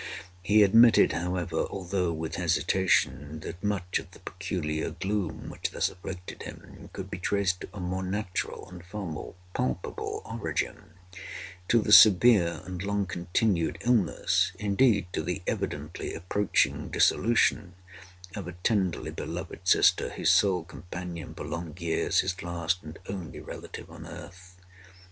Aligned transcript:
He 0.41 0.63
admitted, 0.63 1.11
however, 1.13 1.57
although 1.69 2.11
with 2.11 2.33
hesitation, 2.33 3.41
that 3.41 3.63
much 3.63 3.99
of 3.99 4.09
the 4.09 4.19
peculiar 4.19 4.89
gloom 4.89 5.47
which 5.47 5.69
thus 5.69 5.89
afflicted 5.91 6.41
him 6.41 6.89
could 6.91 7.11
be 7.11 7.19
traced 7.19 7.61
to 7.61 7.69
a 7.71 7.79
more 7.79 8.01
natural 8.01 8.67
and 8.67 8.83
far 8.83 9.05
more 9.05 9.35
palpable 9.53 10.23
origin—to 10.25 11.81
the 11.83 11.91
severe 11.91 12.61
and 12.65 12.81
long 12.81 13.05
continued 13.05 13.77
illness—indeed 13.81 15.05
to 15.13 15.21
the 15.21 15.43
evidently 15.45 16.15
approaching 16.15 16.89
dissolution—of 16.89 18.47
a 18.47 18.53
tenderly 18.63 19.11
beloved 19.11 19.67
sister—his 19.67 20.31
sole 20.31 20.63
companion 20.63 21.35
for 21.35 21.43
long 21.45 21.75
years—his 21.77 22.41
last 22.41 22.81
and 22.81 22.97
only 23.07 23.39
relative 23.39 23.91
on 23.91 24.07
earth. 24.07 24.55